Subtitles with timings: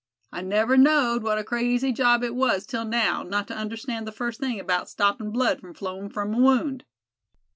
[0.31, 4.11] I never knowed what a crazy job it was till now, not to understand the
[4.11, 6.85] first thing 'bout stoppin' blood from flowin' from a wound."